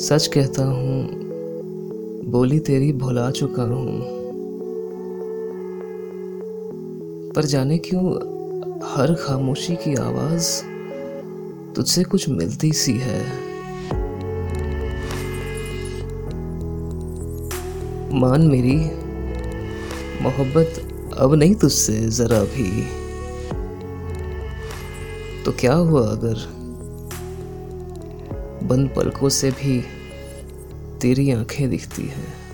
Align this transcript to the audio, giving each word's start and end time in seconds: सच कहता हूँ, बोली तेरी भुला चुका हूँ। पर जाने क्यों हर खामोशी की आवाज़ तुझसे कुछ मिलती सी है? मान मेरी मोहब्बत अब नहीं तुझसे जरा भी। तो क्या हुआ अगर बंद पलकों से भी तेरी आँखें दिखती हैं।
सच 0.00 0.26
कहता 0.26 0.64
हूँ, 0.64 1.08
बोली 2.24 2.58
तेरी 2.58 2.92
भुला 2.92 3.30
चुका 3.30 3.62
हूँ। 3.62 4.00
पर 7.32 7.44
जाने 7.44 7.78
क्यों 7.78 8.04
हर 8.84 9.14
खामोशी 9.14 9.76
की 9.76 9.94
आवाज़ 9.94 10.62
तुझसे 11.74 12.04
कुछ 12.04 12.28
मिलती 12.28 12.72
सी 12.72 12.92
है? 12.92 13.24
मान 18.14 18.42
मेरी 18.42 18.76
मोहब्बत 20.22 20.80
अब 21.18 21.34
नहीं 21.34 21.54
तुझसे 21.54 22.00
जरा 22.10 22.42
भी। 22.44 22.86
तो 25.44 25.52
क्या 25.52 25.74
हुआ 25.74 26.06
अगर 26.08 26.60
बंद 28.62 28.90
पलकों 28.96 29.28
से 29.28 29.50
भी 29.50 29.84
तेरी 31.00 31.30
आँखें 31.30 31.70
दिखती 31.70 32.02
हैं। 32.02 32.49